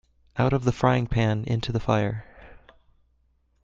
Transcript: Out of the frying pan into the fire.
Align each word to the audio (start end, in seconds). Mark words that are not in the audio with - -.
Out 0.35 0.51
of 0.51 0.63
the 0.63 0.71
frying 0.71 1.05
pan 1.05 1.43
into 1.45 1.71
the 1.71 1.79
fire. 1.79 2.25